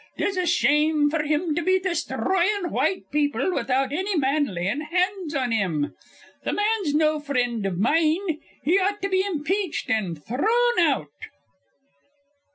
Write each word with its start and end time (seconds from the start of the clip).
'Tis 0.17 0.35
a 0.35 0.47
shame 0.47 1.11
f'r 1.11 1.27
him 1.27 1.53
to 1.53 1.61
be 1.61 1.79
desthroyin' 1.79 2.71
white 2.71 3.03
people 3.11 3.53
without 3.53 3.93
anny 3.93 4.17
man 4.17 4.45
layin' 4.47 4.81
hands 4.81 5.35
on 5.35 5.51
him. 5.51 5.93
Th' 6.43 6.55
man's 6.55 6.95
no 6.95 7.19
frind 7.19 7.67
iv 7.67 7.77
mine. 7.77 8.41
He 8.63 8.79
ought 8.79 8.99
to 9.03 9.09
be 9.09 9.23
impeached 9.23 9.91
an' 9.91 10.15
thrun 10.15 10.79
out." 10.79 11.11